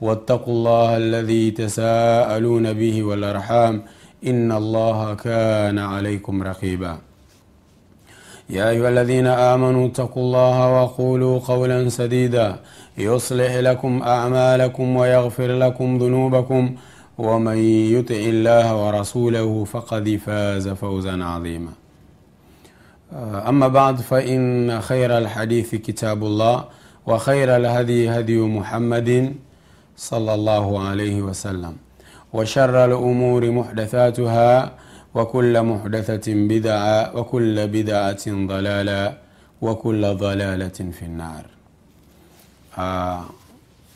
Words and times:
واتقوا 0.00 0.54
الله 0.54 0.96
الذي 0.96 1.50
تساءلون 1.50 2.72
به 2.72 3.02
والأرحام 3.02 3.82
إن 4.26 4.52
الله 4.52 5.14
كان 5.14 5.78
عليكم 5.78 6.42
رقيبا. 6.42 6.98
يا 8.50 8.70
أيها 8.70 8.88
الذين 8.88 9.26
آمنوا 9.26 9.86
اتقوا 9.86 10.22
الله 10.22 10.82
وقولوا 10.82 11.38
قولا 11.38 11.88
سديدا. 11.88 12.56
يصلح 12.98 13.54
لكم 13.54 14.02
أعمالكم 14.02 14.96
ويغفر 14.96 15.58
لكم 15.58 15.98
ذنوبكم. 15.98 16.74
ومن 17.18 17.58
يطع 17.94 18.14
الله 18.14 18.86
ورسوله 18.86 19.64
فقد 19.64 20.20
فاز 20.26 20.68
فوزا 20.68 21.24
عظيما. 21.24 21.70
أما 23.48 23.68
بعد 23.68 24.00
فإن 24.00 24.80
خير 24.80 25.18
الحديث 25.18 25.74
كتاب 25.74 26.22
الله 26.22 26.64
وخير 27.06 27.56
الهدي 27.56 28.10
هدي 28.10 28.38
محمد 28.40 29.34
صلى 29.97 30.33
الله 30.33 30.79
عليه 30.87 31.21
وسلم 31.21 31.75
وشر 32.33 32.85
الأمور 32.85 33.51
محدثاتها 33.51 34.71
وكل 35.15 35.63
محدثة 35.63 36.33
بدعة 36.33 37.15
وكل 37.17 37.67
بدعة 37.67 38.25
ضلالة 38.27 39.17
وكل 39.61 40.15
ضلالة 40.15 40.79
في 40.91 41.05
النار 41.05 41.45
آه 42.77 43.23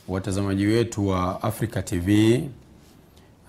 watazamaji 0.08 0.66
wetu 0.66 1.08
wa 1.08 1.44
Africa 1.44 1.84
TV 1.86 2.42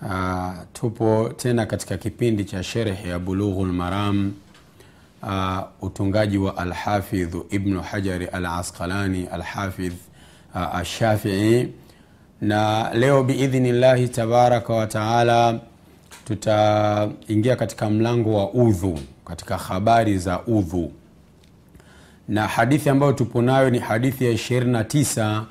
uh, 0.01 0.53
tupo 0.73 1.29
tena 1.37 1.65
katika 1.65 1.97
kipindi 1.97 2.45
cha 2.45 2.63
sherhe 2.63 3.09
ya 3.09 3.19
Bulughul 3.19 3.67
Maram 3.73 4.33
uh, 5.23 5.59
utungaji 5.81 6.37
wa 6.37 6.57
Alhafidh 6.57 7.35
Ibnu 7.49 7.81
Hajari 7.81 8.25
Al 8.25 8.45
Asqalani 8.45 9.27
Alhafidh 9.27 9.93
uh, 10.55 10.75
Ashafii, 10.75 11.67
na 12.40 12.90
leo 12.94 13.22
biidhnillahi 13.22 14.08
tabaraka 14.08 14.72
wataala 14.72 15.58
tutaingia 16.24 17.56
katika 17.56 17.90
mlango 17.90 18.34
wa 18.34 18.50
udhu, 18.52 18.98
katika 19.24 19.56
habari 19.56 20.18
za 20.18 20.40
udhu, 20.46 20.92
na 22.28 22.48
hadithi 22.48 22.88
ambayo 22.90 23.12
tupo 23.12 23.42
nayo 23.42 23.70
ni 23.70 23.78
hadithi 23.78 24.24
ya 24.24 24.32
29 24.32 25.42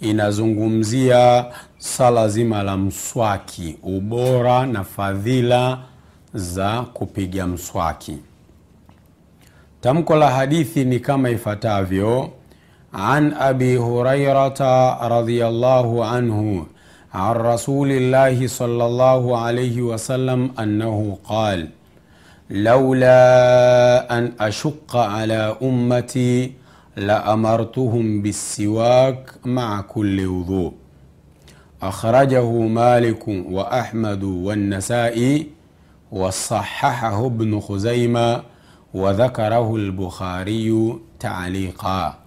inazungumzia 0.00 1.46
sala 1.78 2.28
zima 2.28 2.62
la 2.62 2.76
mswaki, 2.76 3.76
ubora 3.82 4.66
na 4.66 4.84
fadhila 4.84 5.78
za 6.34 6.82
kupiga 6.82 7.46
mswaki. 7.46 8.16
Tamko 9.80 10.16
la 10.16 10.30
hadithi 10.30 10.84
ni 10.84 11.00
kama 11.00 11.30
ifuatavyo: 11.30 12.30
عن 12.94 13.32
أبي 13.32 13.78
هريرة 13.78 14.60
رضي 15.08 15.46
الله 15.46 16.04
عنه 16.06 16.66
عن 17.14 17.34
رسول 17.34 17.90
الله 17.90 18.46
صلى 18.46 18.86
الله 18.86 19.38
عليه 19.38 19.82
وسلم 19.82 20.50
أنه 20.58 21.18
قال 21.24 21.68
لولا 22.50 24.18
أن 24.18 24.32
أشق 24.40 24.96
على 24.96 25.56
أمتي 25.62 26.52
لأمرتهم 26.96 28.22
بالسواك 28.22 29.30
مع 29.44 29.80
كل 29.80 30.26
وضوء 30.26 30.72
أخرجه 31.82 32.50
مالك 32.50 33.28
وأحمد 33.28 34.22
والنسائي 34.24 35.46
وصححه 36.12 37.26
ابن 37.26 37.60
خزيمة 37.60 38.42
وذكره 38.94 39.76
البخاري 39.76 40.98
تعليقا. 41.20 42.21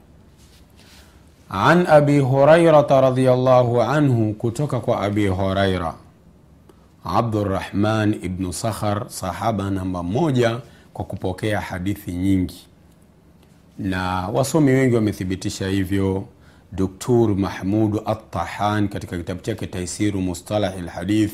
an 1.49 1.87
abi 1.87 2.19
hurairata 2.19 3.01
radiallahu 3.01 3.81
anhu 3.81 4.33
kutoka 4.33 4.79
kwa 4.79 5.01
abi 5.01 5.27
huraira 5.27 5.93
abdurahman 7.05 8.13
ibnu 8.21 8.53
sakhar 8.53 9.05
sahaba 9.09 9.69
namba 9.69 10.03
moja 10.03 10.59
kwa 10.93 11.05
kupokea 11.05 11.61
hadithi 11.61 12.11
nyingi. 12.11 12.67
Na 13.79 14.27
wasomi 14.27 14.71
wengi 14.71 14.95
wamethibitisha 14.95 15.67
hivyo. 15.67 16.25
Duktur 16.71 17.35
mahmudu 17.35 18.01
atahan 18.05 18.87
katika 18.87 19.17
kitabu 19.17 19.41
chake 19.41 19.67
taisiru 19.67 20.21
mustalahi 20.21 20.81
lhadith 20.81 21.33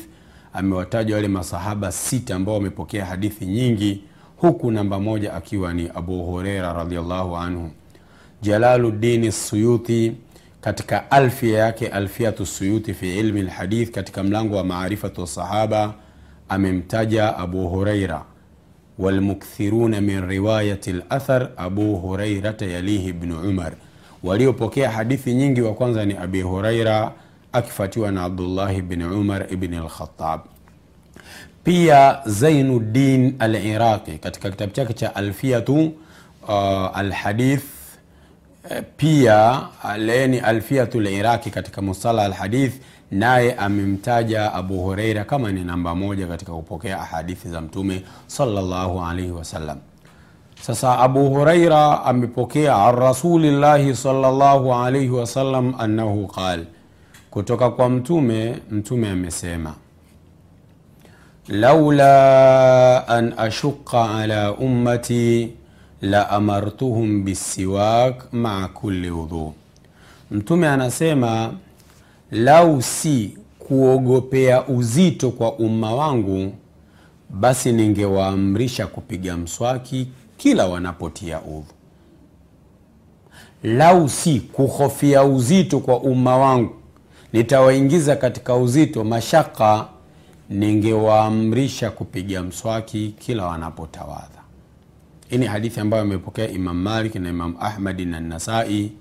amewataja 0.52 1.14
wale 1.14 1.28
masahaba 1.28 1.92
sita 1.92 2.34
ambao 2.36 2.54
wamepokea 2.54 3.04
hadithi 3.06 3.46
nyingi 3.46 4.04
huku 4.36 4.70
namba 4.70 5.00
moja 5.00 5.34
akiwa 5.34 5.74
ni 5.74 5.90
abu 5.94 6.24
hureira 6.24 6.72
radiallahu 6.72 7.36
anhu. 7.36 7.70
Jalaluddin 8.42 9.30
Suyuti 9.30 10.12
katika 10.60 11.10
alfia 11.10 11.58
yake 11.58 11.88
Alfiatu 11.88 12.46
Suyuti 12.46 12.94
fi 12.94 13.18
ilmi 13.18 13.42
lhadith 13.42 13.90
katika 13.90 14.22
mlango 14.22 14.56
wa 14.56 14.64
maarifatu 14.64 15.26
sahaba 15.26 15.94
amemtaja 16.48 17.36
Abu 17.38 17.68
huraira. 17.68 18.24
Walmukthiruna 18.98 20.00
min 20.00 20.28
riwayati 20.28 20.92
lathar 20.92 21.48
Abu 21.56 21.96
hurairata 21.96 22.66
yalihi 22.66 23.12
Bnu 23.12 23.40
Umar, 23.48 23.72
waliopokea 24.22 24.90
hadithi 24.90 25.34
nyingi 25.34 25.60
wa 25.60 25.74
kwanza 25.74 26.04
ni 26.04 26.14
Abi 26.16 26.40
huraira 26.42 27.12
akifuatiwa 27.52 28.12
na 28.12 28.22
Abdullahi 28.24 28.82
bni 28.82 29.04
Umar 29.04 29.46
ibni 29.52 29.76
Lkhatab 29.76 30.40
pia 31.64 32.18
Zainuddin 32.26 33.34
al-Iraqi 33.38 34.18
katika 34.18 34.50
kitabu 34.50 34.72
chake 34.72 34.92
cha 34.92 35.14
alfiatu 35.14 35.92
uh, 36.48 36.98
alhadith 36.98 37.62
pia 38.96 39.60
leni 39.98 40.38
Alfiyatu 40.40 40.98
al-Iraqi 40.98 41.50
katika 41.50 41.82
musala 41.82 42.22
alhadith, 42.24 42.74
naye 43.10 43.54
amemtaja 43.54 44.52
Abu 44.54 44.78
Hureira 44.82 45.24
kama 45.24 45.52
ni 45.52 45.64
namba 45.64 45.94
moja 45.94 46.26
katika 46.26 46.52
kupokea 46.52 47.00
ahadithi 47.00 47.48
za 47.48 47.60
Mtume 47.60 48.02
sallallahu 48.26 49.04
alaihi 49.04 49.30
wasallam. 49.30 49.78
Sasa 50.60 50.98
Abu 50.98 51.28
Hureira 51.28 52.04
amepokea 52.04 52.76
an 52.86 52.96
rasulillahi 52.96 53.94
sallallahu 53.96 54.74
alaihi 54.74 55.10
wasallam 55.10 55.74
annahu 55.78 56.26
qal, 56.26 56.64
kutoka 57.30 57.70
kwa 57.70 57.88
Mtume, 57.88 58.58
Mtume 58.70 59.10
amesema 59.10 59.74
laula 61.48 63.08
an 63.08 63.34
ashuqa 63.36 64.14
ala 64.18 64.52
ummati 64.52 65.52
la 66.02 66.30
amartuhum 66.30 67.24
bisiwak 67.24 68.32
maa 68.32 68.68
kulli 68.68 69.10
udhu, 69.10 69.54
Mtume 70.30 70.68
anasema 70.68 71.54
lau 72.30 72.82
si 72.82 73.36
kuogopea 73.58 74.68
uzito 74.68 75.30
kwa 75.30 75.52
umma 75.52 75.94
wangu, 75.94 76.52
basi 77.30 77.72
ningewaamrisha 77.72 78.86
kupiga 78.86 79.36
mswaki 79.36 80.08
kila 80.36 80.66
wanapotia 80.66 81.40
udhu. 81.42 81.72
Lau 83.62 84.08
si 84.08 84.40
kuhofia 84.40 85.24
uzito 85.24 85.80
kwa 85.80 86.00
umma 86.00 86.36
wangu, 86.36 86.74
nitawaingiza 87.32 88.16
katika 88.16 88.54
uzito, 88.56 89.04
mashaka, 89.04 89.86
ningewaamrisha 90.50 91.90
kupiga 91.90 92.42
mswaki 92.42 93.14
kila 93.18 93.46
wanapotawadha. 93.46 94.41
Hii 95.32 95.38
ni 95.38 95.46
hadithi 95.46 95.80
ambayo 95.80 96.02
amepokea 96.02 96.48
imam 96.48 96.76
malik 96.82 97.14
na 97.14 97.28
imam 97.28 97.54
ahmadi 97.60 98.04
na 98.04 98.20
nasai 98.20 98.92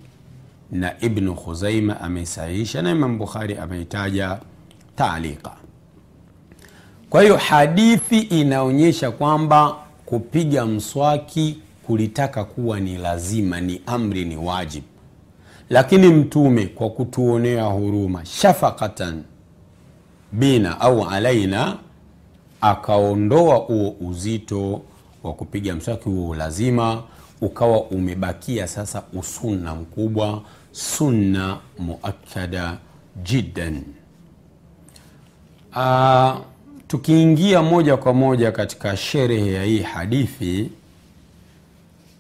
na 0.71 1.01
ibnu 1.01 1.35
khuzaima 1.35 2.01
ameisahihisha 2.01 2.81
na 2.81 2.91
imam 2.91 3.17
bukhari 3.17 3.57
ameitaja 3.57 4.39
taalika. 4.95 5.51
Kwa 7.09 7.21
hiyo 7.21 7.37
hadithi 7.37 8.19
inaonyesha 8.19 9.11
kwamba 9.11 9.75
kupiga 10.05 10.65
mswaki 10.65 11.57
kulitaka 11.87 12.43
kuwa 12.43 12.79
ni 12.79 12.97
lazima 12.97 13.61
ni 13.61 13.81
amri 13.85 14.25
ni 14.25 14.37
wajib. 14.37 14.83
Lakini 15.69 16.07
mtume 16.07 16.65
kwa 16.67 16.89
kutuonea 16.89 17.63
huruma 17.63 18.25
shafakatan 18.25 19.23
bina 20.31 20.79
au 20.81 21.09
alaina 21.09 21.77
akaondoa 22.61 23.55
huo 23.55 23.95
uzito 24.01 24.81
wa 25.23 25.33
kupiga 25.33 25.75
mswaki 25.75 26.09
huo 26.09 26.35
lazima 26.35 27.03
ukawa 27.41 27.81
umebakia 27.83 28.67
sasa 28.67 29.03
usunna 29.13 29.75
mkubwa 29.75 30.41
sunna 30.71 31.57
muakada 31.79 32.77
jiddan. 33.23 33.83
Uh, 35.75 36.37
tukiingia 36.87 37.61
moja 37.61 37.97
kwa 37.97 38.13
moja 38.13 38.51
katika 38.51 38.97
sherehe 38.97 39.51
ya 39.53 39.63
hii 39.63 39.79
hadithi 39.79 40.69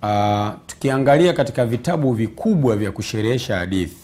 uh, 0.03 0.49
tukiangalia 0.67 1.33
katika 1.33 1.65
vitabu 1.65 2.13
vikubwa 2.13 2.75
vya 2.75 2.91
kusherehesha 2.91 3.57
hadithi 3.57 3.95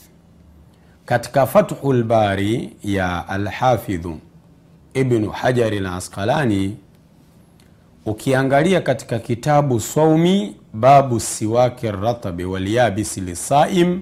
katika 1.05 1.45
Fathul 1.45 2.03
Bari 2.03 2.73
ya 2.83 3.27
alhafidhu 3.29 4.19
ibnu 4.93 5.29
hajari 5.29 5.79
lasqalani 5.79 6.77
ukiangalia 8.07 8.81
katika 8.81 9.19
kitabu 9.19 9.79
saumi 9.79 10.55
babu 10.73 11.19
siwaki 11.19 11.91
ratabi 11.91 12.45
walyabisi 12.45 13.21
lisaim 13.21 14.01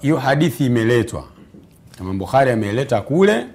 hiyo 0.00 0.16
uh, 0.16 0.22
hadithi 0.22 0.66
imeletwa. 0.66 1.24
Imam 2.00 2.18
Bukhari 2.18 2.50
ameileta 2.50 3.00
kule 3.00 3.46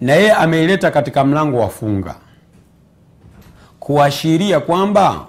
na 0.00 0.12
yeye 0.12 0.32
ameileta 0.32 0.90
katika 0.90 1.24
mlango 1.24 1.58
wa 1.58 1.68
funga 1.68 2.14
kuashiria 3.80 4.60
kwamba 4.60 5.26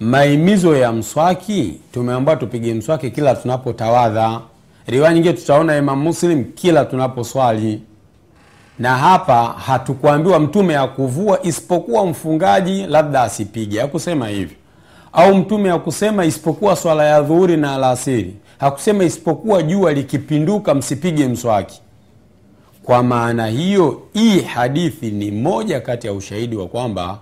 maimizo 0.00 0.76
ya 0.76 0.92
mswaki 0.92 1.80
tumeambiwa 1.92 2.36
tupige 2.36 2.74
mswaki 2.74 3.10
kila 3.10 3.34
tunapotawadha. 3.34 4.40
Riwaya 4.86 5.14
nyingine 5.14 5.34
tutaona 5.34 5.76
Imam 5.76 6.02
Muslim 6.02 6.44
kila 6.44 6.84
tunaposwali 6.84 7.82
na 8.78 8.96
hapa 8.96 9.44
hatukuambiwa 9.44 10.38
mtume 10.40 10.76
akuvua 10.76 11.42
isipokuwa 11.42 12.06
mfungaji 12.06 12.86
labda 12.86 13.22
asipige 13.22 13.80
hakusema 13.80 14.28
hivyo 14.28 14.56
au 15.12 15.34
mtume 15.34 15.68
hakusema 15.70 16.24
isipokuwa 16.24 16.76
swala 16.76 17.04
ya 17.04 17.22
dhuhuri 17.22 17.56
na 17.56 17.74
alasiri. 17.74 18.34
Hakusema 18.58 19.04
isipokuwa 19.04 19.62
jua 19.62 19.92
likipinduka 19.92 20.74
msipige 20.74 21.28
mswaki. 21.28 21.80
Kwa 22.82 23.02
maana 23.02 23.46
hiyo 23.46 24.02
hii 24.12 24.40
hadithi 24.40 25.10
ni 25.10 25.30
moja 25.30 25.80
kati 25.80 26.06
ya 26.06 26.12
ushahidi 26.12 26.56
wa 26.56 26.66
kwamba 26.68 27.18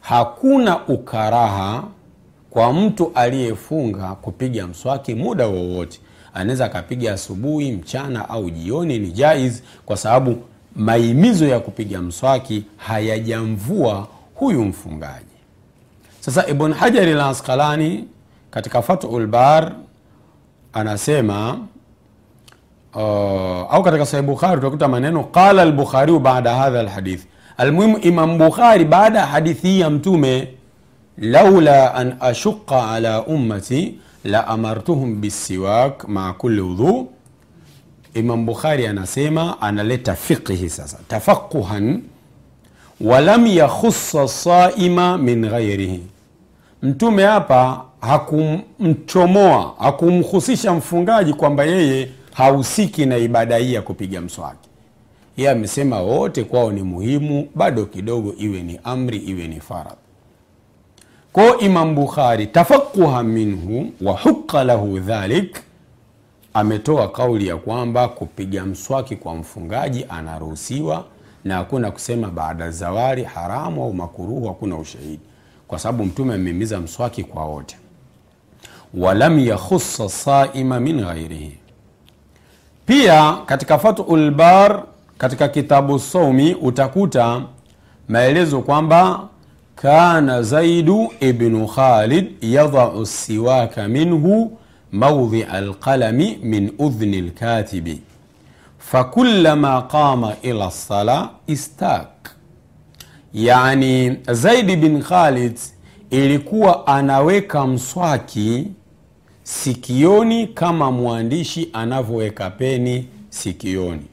hakuna 0.00 0.86
ukaraha 0.88 1.82
kwa 2.50 2.72
mtu 2.72 3.12
aliyefunga 3.14 4.08
kupiga 4.08 4.66
mswaki 4.66 5.14
muda 5.14 5.46
wowote. 5.46 6.00
Anaweza 6.34 6.64
akapiga 6.64 7.12
asubuhi 7.12 7.72
mchana 7.72 8.28
au 8.28 8.50
jioni 8.50 8.98
ni 8.98 9.10
jaiz 9.10 9.60
kwa 9.86 9.96
sababu 9.96 10.36
maimizo 10.76 11.46
ya 11.46 11.60
kupiga 11.60 12.02
mswaki 12.02 12.64
hayajamvua 12.76 14.08
huyu 14.34 14.64
mfungaji. 14.64 15.24
Sasa 16.20 16.46
ibn 16.46 16.72
hajari 16.72 17.12
al 17.12 18.04
katika 18.50 18.82
fathul 18.82 19.26
bar 19.26 19.72
anasema 20.72 21.58
uh, 22.94 23.00
au 23.74 23.82
katika 23.82 24.06
sahih 24.06 24.26
bukhari 24.26 24.58
utakuta 24.58 24.88
maneno 24.88 25.24
qala 25.24 25.62
al-bukhari 25.62 26.18
baada 26.18 26.54
hadha 26.54 26.82
lhadith 26.82 27.22
almuhimu 27.56 27.98
imam 27.98 28.38
bukhari 28.38 28.84
baada 28.84 29.18
ya 29.18 29.26
hadithi 29.26 29.66
hii 29.68 29.80
ya 29.80 29.90
mtume 29.90 30.48
laula 31.18 31.94
an 31.94 32.14
ashuqa 32.20 32.90
ala 32.90 33.22
ummati 33.26 33.98
la 34.24 34.46
amartuhum 34.46 35.20
bisiwak 35.20 36.08
maa 36.08 36.32
kulli 36.32 36.60
udhu 36.60 37.08
imam 38.14 38.46
bukhari 38.46 38.86
anasema 38.86 39.60
analeta 39.62 40.14
fiqhi 40.14 40.68
sasa. 40.70 40.98
Tafaquhan 41.08 42.02
walam 43.00 43.46
yakhusa 43.46 44.28
saima 44.28 45.18
min 45.18 45.48
ghairihi 45.48 46.02
mtume 46.82 47.22
hapa 47.24 47.84
hakumchomoa 48.00 49.74
hakumhusisha 49.78 50.72
mfungaji 50.74 51.34
kwamba 51.34 51.64
yeye 51.64 52.08
hahusiki 52.32 53.06
na 53.06 53.16
ibada 53.16 53.56
hii 53.56 53.74
ya 53.74 53.82
kupiga 53.82 54.20
mswaki. 54.20 54.68
Yeye 55.36 55.50
amesema 55.50 56.00
wote 56.00 56.44
kwao 56.44 56.72
ni 56.72 56.82
muhimu 56.82 57.48
bado 57.54 57.84
kidogo 57.86 58.34
iwe 58.38 58.62
ni 58.62 58.80
amri 58.84 59.18
iwe 59.18 59.48
ni 59.48 59.60
faradh 59.60 59.96
kwao 61.32 61.58
imam 61.58 61.94
bukhari 61.94 62.46
tafaquha 62.46 63.22
minhu 63.22 63.86
wa 64.00 64.12
huqa 64.12 64.64
lahu 64.64 64.98
dhalik 64.98 65.56
ametoa 66.54 67.08
kauli 67.08 67.46
ya 67.46 67.56
kwamba 67.56 68.08
kupiga 68.08 68.64
mswaki 68.66 69.16
kwa 69.16 69.34
mfungaji 69.34 70.06
anaruhusiwa 70.08 71.04
na 71.44 71.54
hakuna 71.56 71.90
kusema 71.90 72.28
baada 72.30 72.70
zawari 72.70 73.24
haramu 73.24 73.82
au 73.84 73.94
makuruhu 73.94 74.46
hakuna 74.48 74.76
ushahidi. 74.76 75.20
Kwa 75.68 75.78
sababu 75.78 76.04
mtume 76.04 76.34
amehimiza 76.34 76.80
mswaki 76.80 77.24
kwa 77.24 77.44
wote. 77.44 77.76
Walam 78.94 79.38
yakhusa 79.38 80.08
saima 80.08 80.80
min 80.80 81.00
ghairihi. 81.04 81.58
Pia 82.86 83.32
katika 83.46 83.78
fathul 83.78 84.30
bar 84.30 84.82
katika 85.18 85.48
kitabu 85.48 85.98
saumi 85.98 86.54
utakuta 86.54 87.42
maelezo 88.08 88.60
kwamba 88.62 89.28
kana 89.76 90.42
zaidu 90.42 91.12
ibnu 91.20 91.66
khalid 91.68 92.32
yadau 92.40 93.06
siwaka 93.06 93.88
minhu 93.88 94.58
maudhia 94.94 95.48
alqalami 95.48 96.38
min 96.42 96.72
udhni 96.78 97.20
lkatibi 97.22 98.00
fakulama 98.78 99.82
qama 99.82 100.36
ila 100.42 100.66
lsala 100.66 101.30
istak 101.46 102.30
yani 103.34 104.16
zaidi 104.32 104.76
bin 104.76 105.02
khalid 105.02 105.58
ilikuwa 106.10 106.86
anaweka 106.86 107.66
mswaki 107.66 108.66
sikioni 109.42 110.46
kama 110.46 110.90
mwandishi 110.92 111.70
anavyoweka 111.72 112.50
peni 112.50 113.08
sikioni. 113.30 114.06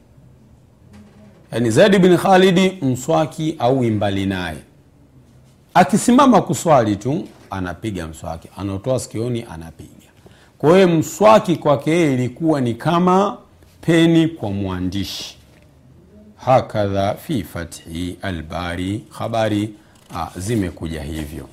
Yani 1.52 1.72
zaidi 1.72 2.00
bin 2.00 2.18
khalidi 2.18 2.78
mswaki 2.82 3.56
au 3.60 3.84
imbali 3.84 4.26
naye. 4.26 4.58
Akisimama 5.74 6.42
kuswali 6.42 6.96
tu 6.96 7.28
anapiga 7.50 8.08
mswaki 8.08 8.50
anaotoa 8.58 9.00
sikioni 9.00 9.46
anapiga 9.50 10.01
kwa 10.62 10.76
hiyo 10.76 10.88
mswaki 10.88 11.56
kwake 11.56 11.92
yeye 11.92 12.14
ilikuwa 12.14 12.62
ni 12.62 12.74
kama 12.74 13.38
peni 13.82 14.28
kwa 14.28 14.52
mwandishi. 14.52 15.38
Hakadha 16.36 17.14
fi 17.16 17.44
fathi 17.44 18.18
albari 18.22 19.04
habari 19.10 19.74
ah, 20.16 20.30
zimekuja 20.38 21.04
hivyo. 21.04 21.48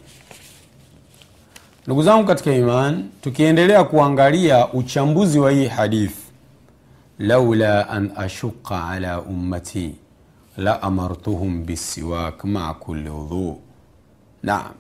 Ndugu 1.86 2.02
zangu 2.02 2.26
katika 2.26 2.54
iman 2.54 3.04
tukiendelea 3.20 3.84
kuangalia 3.84 4.72
uchambuzi 4.72 5.38
wa 5.38 5.50
hii 5.50 5.66
hadithi 5.66 6.22
laula 7.18 7.88
an 7.88 8.10
ashuqa 8.16 8.88
ala 8.88 9.20
ummati 9.20 9.94
la 10.56 10.82
amartuhum 10.82 11.64
bisiwak 11.66 12.44
maa 12.44 12.74
kulli 12.74 13.10
udhu 13.10 13.60
naam 14.42 14.72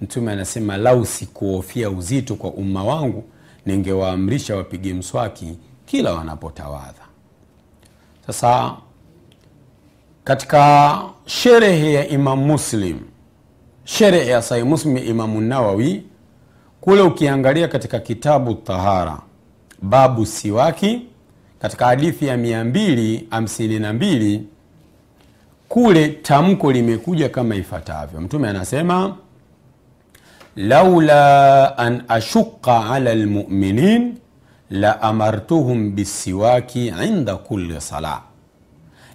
mtume 0.00 0.32
anasema 0.32 0.76
lau 0.76 1.06
sikuhofia 1.06 1.90
uzito 1.90 2.34
kwa 2.34 2.50
umma 2.50 2.84
wangu 2.84 3.24
ningewaamrisha 3.72 4.56
wapige 4.56 4.94
mswaki 4.94 5.58
kila 5.86 6.12
wanapotawadha. 6.14 7.02
Sasa 8.26 8.72
katika 10.24 10.98
sherehe 11.26 11.92
ya 11.92 12.08
imam 12.08 12.38
muslim 12.46 12.98
sherehe 13.84 14.30
ya 14.30 14.42
sahih 14.42 14.64
muslim 14.66 14.96
ya 14.96 15.04
imamu 15.04 15.40
nawawi 15.40 16.02
kule 16.80 17.02
ukiangalia 17.02 17.68
katika 17.68 17.98
kitabu 17.98 18.54
tahara 18.54 19.18
babu 19.82 20.26
siwaki 20.26 21.02
katika 21.60 21.86
hadithi 21.86 22.26
ya 22.26 22.36
252 22.36 24.40
kule 25.68 26.08
tamko 26.08 26.72
limekuja 26.72 27.28
kama 27.28 27.54
ifuatavyo. 27.56 28.20
Mtume 28.20 28.48
anasema 28.48 29.16
laula 30.58 31.78
an 31.78 32.02
ashuqa 32.08 32.90
ala 32.90 33.14
lmuminin 33.14 34.18
la 34.70 35.02
amartuhum 35.02 35.90
bisiwaki 35.94 36.86
inda 37.06 37.36
kulli 37.36 37.80
sala. 37.80 38.22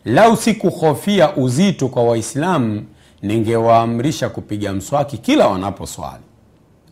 Lau 0.05 0.37
sikuhofia 0.37 1.35
uzito 1.35 1.87
kwa 1.87 2.03
waislamu 2.03 2.85
ningewaamrisha 3.21 4.29
kupiga 4.29 4.73
mswaki 4.73 5.17
kila 5.17 5.47
wanaposwali. 5.47 6.23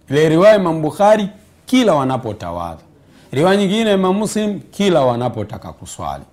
Ile 0.09 0.29
riwaya 0.29 0.55
Imam 0.55 0.81
Bukhari 0.81 1.29
kila 1.65 1.93
wanapotawadha, 1.93 2.81
riwaya 3.31 3.57
nyingine 3.57 3.93
Imam 3.93 4.17
Muslim 4.17 4.59
kila 4.59 5.01
wanapotaka 5.01 5.73
kuswali. 5.73 6.23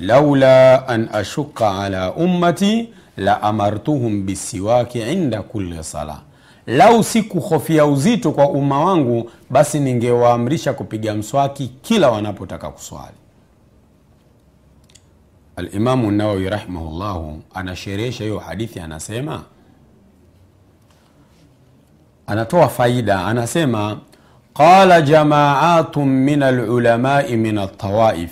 laula 0.00 0.88
an 0.88 1.08
ashuqa 1.12 1.78
ala 1.78 2.12
ummati 2.12 2.88
la 3.16 3.42
amartuhum 3.42 4.26
bisiwaki 4.26 4.98
inda 5.00 5.42
kulli 5.42 5.84
sala, 5.84 6.20
lau 6.66 7.04
si 7.04 7.22
kuhofia 7.22 7.86
uzito 7.86 8.32
kwa 8.32 8.48
umma 8.50 8.84
wangu, 8.84 9.30
basi 9.50 9.80
ningewaamrisha 9.80 10.72
kupiga 10.72 11.14
mswaki 11.14 11.68
kila 11.82 12.10
wanapotaka 12.10 12.70
kuswali. 12.70 13.14
Alimamu 15.56 16.10
Nawawi 16.10 16.48
rahimahullahu 16.50 17.42
anasherehesha 17.54 18.24
hiyo 18.24 18.38
hadithi, 18.38 18.80
anasema 18.80 19.42
anatoa 22.26 22.68
faida, 22.68 23.24
anasema 23.26 23.98
qala 24.54 25.02
jamaatun 25.02 26.08
min 26.08 26.42
alulamai 26.42 27.36
min 27.36 27.58
altawaif, 27.58 28.30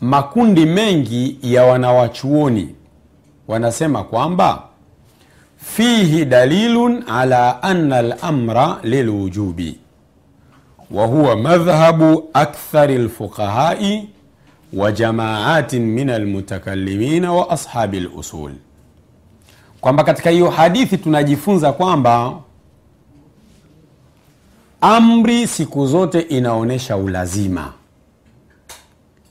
makundi 0.00 0.66
mengi 0.66 1.38
ya 1.42 1.64
wanawachuoni 1.64 2.74
wanasema 3.48 4.04
kwamba 4.04 4.67
fihi 5.58 6.24
dalilun 6.24 7.04
ala 7.08 7.62
anna 7.62 8.02
lamra 8.02 8.78
lilwujubi. 8.82 9.78
Wa 10.90 11.06
huwa 11.06 11.36
madhhabu 11.36 12.30
akthari 12.32 12.98
lfuqahai 12.98 14.08
wa 14.72 14.92
jamaatin 14.92 15.82
min 15.82 16.10
almutakallimina 16.10 17.32
wa 17.32 17.50
ashabi 17.50 18.00
lusul, 18.00 18.52
kwamba 19.80 20.04
katika 20.04 20.30
hiyo 20.30 20.50
hadithi 20.50 20.98
tunajifunza 20.98 21.72
kwamba 21.72 22.34
amri 24.80 25.46
siku 25.46 25.86
zote 25.86 26.20
inaonyesha 26.20 26.96
ulazima. 26.96 27.72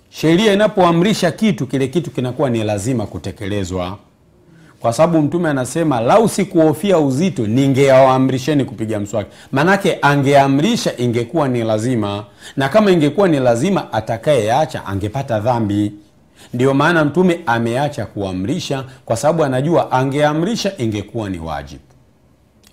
Sheria 0.10 0.54
inapoamrisha 0.54 1.32
kitu, 1.32 1.68
kile 1.68 1.88
kitu 1.88 2.12
kinakuwa 2.12 2.50
ni 2.50 2.64
lazima 2.64 3.06
kutekelezwa, 3.06 3.98
kwa 4.88 4.94
sababu 4.94 5.22
Mtume 5.22 5.50
anasema 5.50 6.02
lau 6.02 6.30
sikuhofia 6.30 7.00
uzito 7.00 7.48
ningewaamrisheni 7.48 8.66
kupiga 8.66 9.00
mswaki. 9.00 9.30
manake 9.52 9.98
angeamrisha 10.02 10.98
ingekuwa 10.98 11.48
ni 11.48 11.64
lazima, 11.64 12.24
na 12.58 12.70
kama 12.70 12.92
ingekuwa 12.92 13.28
ni 13.28 13.40
lazima, 13.40 13.94
atakayeacha 13.94 14.86
angepata 14.86 15.40
dhambi. 15.40 15.94
Ndiyo 16.54 16.74
maana 16.74 17.06
Mtume 17.06 17.40
ameacha 17.46 18.06
kuamrisha, 18.06 18.84
kwa 19.06 19.18
sababu 19.18 19.44
anajua 19.44 19.92
angeamrisha 19.92 20.78
ingekuwa 20.78 21.30
ni 21.30 21.40
wajibu. 21.40 21.82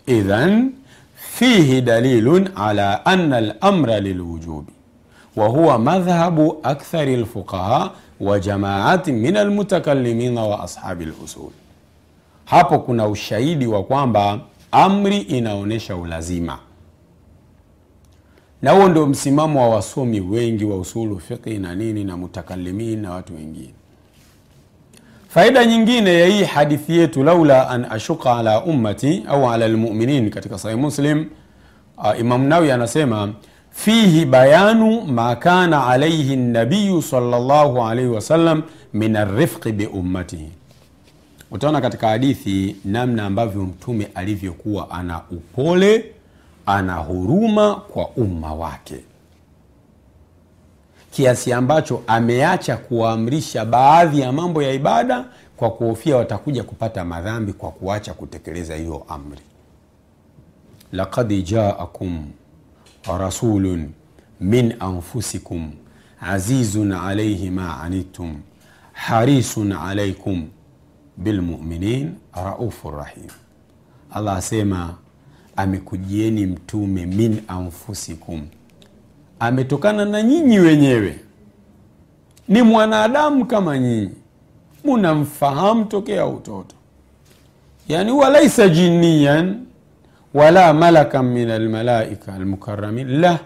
Idhan 0.06 0.70
fihi 1.16 1.80
dalilun 1.80 2.48
ala 2.56 3.06
ana 3.06 3.40
lamra 3.40 4.00
lilwujubi 4.00 4.72
wahuwa 5.36 5.78
madhhabu 5.78 6.56
akthari 6.62 7.16
lfuqaha 7.16 7.90
wa 8.20 8.40
jamaati 8.40 9.12
min 9.12 9.36
almutakalimina 9.36 10.42
wa 10.42 10.64
ashabi 10.64 11.04
lusul. 11.04 11.50
Hapo 12.44 12.78
kuna 12.78 13.08
ushahidi 13.08 13.66
wa 13.66 13.82
kwamba 13.84 14.40
amri 14.72 15.18
inaonyesha 15.18 15.96
ulazima, 15.96 16.58
na 18.62 18.70
huo 18.70 18.88
ndio 18.88 19.06
msimamo 19.06 19.60
wa 19.60 19.68
wasomi 19.76 20.20
wengi 20.20 20.64
wa 20.64 20.76
usulu 20.78 21.20
fiqhi 21.20 21.58
na 21.58 21.74
nini 21.74 22.04
na 22.04 22.16
mutakalimin 22.16 23.00
na 23.02 23.10
watu 23.10 23.34
wengine. 23.34 23.74
Faida 25.28 25.64
nyingine 25.64 26.20
ya 26.20 26.26
hii 26.26 26.44
hadithi 26.44 26.96
yetu, 26.98 27.24
laula 27.24 27.68
an 27.70 27.84
ashuka 27.90 28.36
ala 28.36 28.64
ummati 28.64 29.24
au 29.28 29.50
ala 29.50 29.68
lmuminin, 29.68 30.30
katika 30.30 30.58
Sahih 30.58 30.78
Muslim, 30.78 31.26
uh, 31.98 32.20
Imam 32.20 32.44
Nawawi 32.46 32.70
anasema 32.70 33.32
fihi 33.70 34.24
bayanu 34.24 35.00
ma 35.02 35.36
kana 35.36 35.86
alaihi 35.86 36.36
nabiyu 36.36 37.02
sallallahu 37.02 37.82
alaihi 37.84 38.10
wasallam 38.10 38.62
min 38.92 39.16
arifqi 39.16 39.72
bi 39.72 39.86
ummatihi. 39.86 40.48
Utaona 41.50 41.80
katika 41.80 42.08
hadithi 42.08 42.76
namna 42.84 43.26
ambavyo 43.26 43.62
Mtume 43.62 44.08
alivyokuwa 44.14 44.90
ana 44.90 45.22
upole, 45.30 46.12
ana 46.66 46.94
huruma 46.94 47.74
kwa 47.74 48.08
umma 48.08 48.54
wake, 48.54 48.96
kiasi 51.10 51.52
ambacho 51.52 52.02
ameacha 52.06 52.76
kuwaamrisha 52.76 53.64
baadhi 53.64 54.20
ya 54.20 54.32
mambo 54.32 54.62
ya 54.62 54.72
ibada 54.72 55.24
kwa 55.56 55.70
kuhofia 55.70 56.16
watakuja 56.16 56.62
kupata 56.64 57.04
madhambi 57.04 57.52
kwa 57.52 57.70
kuacha 57.70 58.14
kutekeleza 58.14 58.74
hiyo 58.76 59.04
amri. 59.08 59.40
laqad 60.92 61.42
jaakum 61.44 62.30
rasulun 63.18 63.90
min 64.40 64.74
anfusikum 64.80 65.72
azizun 66.20 66.92
alaihi 66.92 67.50
ma 67.50 67.80
anittum 67.80 68.40
harisun 68.92 69.72
alaikum 69.72 70.48
bilmuminin 71.16 72.14
raufu 72.44 72.90
rahim. 72.90 73.30
Allah 74.10 74.36
asema 74.36 74.94
amekujieni 75.56 76.46
mtume 76.46 77.06
min 77.06 77.40
anfusikum, 77.48 78.42
ametokana 79.40 80.04
na 80.04 80.22
nyinyi 80.22 80.58
wenyewe, 80.58 81.20
ni 82.48 82.62
mwanadamu 82.62 83.44
kama 83.46 83.78
nyinyi, 83.78 84.10
munamfahamu 84.84 85.84
tokea 85.84 86.26
utoto, 86.26 86.74
yani 87.88 88.10
huwa 88.10 88.28
laisa 88.30 88.68
jinian 88.68 89.60
wala 90.34 90.72
malakan 90.72 91.24
min 91.26 91.50
almalaika 91.50 92.34
almukaramin 92.34 93.20
la 93.20 93.38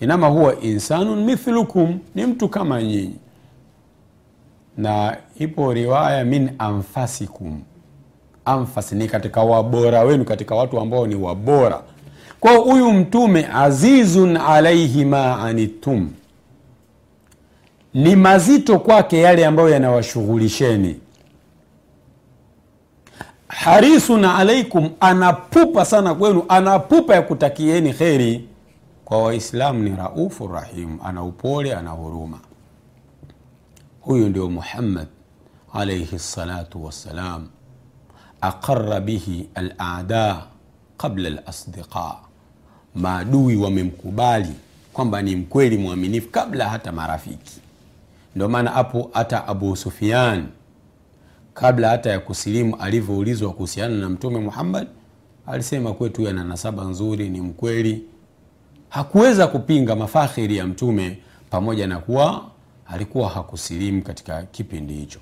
inama 0.00 0.26
huwa 0.26 0.60
insanun 0.60 1.24
mithlukum, 1.24 1.98
ni 2.14 2.26
mtu 2.26 2.48
kama 2.48 2.82
nyinyi. 2.82 3.16
Na 4.76 5.16
ipo 5.38 5.72
riwaya 5.72 6.24
min 6.24 6.50
anfasikum, 6.58 7.60
anfas 8.44 8.92
ni 8.92 9.08
katika 9.08 9.42
wabora 9.42 10.00
wenu, 10.02 10.24
katika 10.24 10.54
watu 10.54 10.80
ambao 10.80 11.06
ni 11.06 11.14
wabora. 11.14 11.82
Kwa 12.40 12.52
huyu 12.56 12.92
mtume 12.92 13.48
azizun 13.54 14.36
alaihi 14.36 15.04
ma 15.04 15.38
anittum, 15.44 16.10
ni 17.94 18.16
mazito 18.16 18.78
kwake 18.78 19.18
yale 19.20 19.46
ambayo 19.46 19.68
yanawashughulisheni 19.68 21.00
harisun 23.48 24.24
alaikum, 24.24 24.90
anapupa 25.00 25.84
sana 25.84 26.14
kwenu, 26.14 26.42
anapupa 26.48 27.14
ya 27.14 27.22
kutakieni 27.22 27.92
kheri. 27.92 28.48
Kwa 29.04 29.22
Waislamu 29.22 29.82
ni 29.82 29.96
raufu 29.96 30.46
rahim, 30.48 30.98
ana 31.04 31.22
upole, 31.22 31.74
ana 31.74 31.90
huruma. 31.90 32.38
Huyu 34.06 34.28
ndio 34.28 34.50
Muhammad 34.50 35.06
alaihi 35.72 36.18
salatu 36.18 36.84
wassalam, 36.84 37.48
aqara 38.40 39.00
bihi 39.00 39.48
alada 39.54 40.42
qabla 40.96 41.28
alasdiqa, 41.28 42.14
maadui 42.94 43.56
wamemkubali 43.56 44.54
kwamba 44.92 45.22
ni 45.22 45.36
mkweli 45.36 45.78
mwaminifu 45.78 46.28
kabla 46.30 46.68
hata 46.68 46.92
marafiki. 46.92 47.60
Ndio 48.34 48.48
maana 48.48 48.70
hapo 48.70 49.10
hata 49.12 49.46
Abu 49.46 49.76
Sufyan 49.76 50.46
kabla 51.54 51.88
hata 51.88 52.10
ya 52.10 52.20
kusilimu 52.20 52.76
alivyoulizwa 52.76 53.52
kuhusiana 53.52 53.94
na 53.96 54.08
Mtume 54.08 54.38
Muhammad 54.40 54.88
alisema 55.46 55.92
kwetu 55.92 56.28
ana 56.28 56.44
nasaba 56.44 56.84
nzuri, 56.84 57.28
ni 57.30 57.40
mkweli. 57.40 58.02
Hakuweza 58.88 59.46
kupinga 59.46 59.96
mafakhiri 59.96 60.56
ya 60.56 60.66
Mtume 60.66 61.18
pamoja 61.50 61.86
na 61.86 61.98
kuwa 61.98 62.55
alikuwa 62.88 63.28
hakusilimu 63.28 64.02
katika 64.02 64.42
kipindi 64.42 64.94
hicho. 64.94 65.20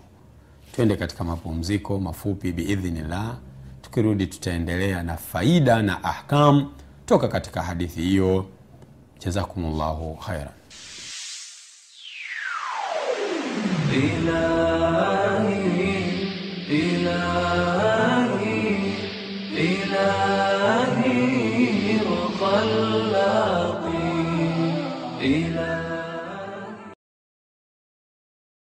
Twende 0.73 0.97
katika 0.97 1.25
mapumziko 1.25 1.99
mafupi 2.01 2.53
biidhnillah. 2.53 3.37
Tukirudi 3.83 4.27
tutaendelea 4.27 5.03
na 5.03 5.17
faida 5.17 5.83
na 5.83 6.05
ahkam 6.05 6.71
toka 7.07 7.29
katika 7.29 7.63
hadithi 7.63 8.01
hiyo. 8.03 8.47
Jazakumullahu 9.25 10.15
khairan. 10.17 10.53